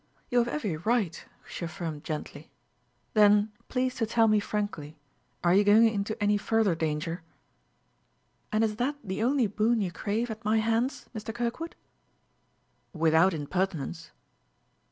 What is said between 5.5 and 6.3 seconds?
you going into